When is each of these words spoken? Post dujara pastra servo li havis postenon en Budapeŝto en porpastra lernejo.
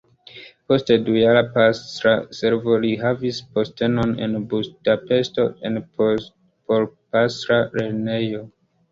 Post 0.71 0.87
dujara 1.07 1.41
pastra 1.57 2.13
servo 2.37 2.77
li 2.85 2.93
havis 3.01 3.41
postenon 3.57 4.13
en 4.27 4.33
Budapeŝto 4.53 5.45
en 5.69 5.77
porpastra 6.01 7.59
lernejo. 7.81 8.43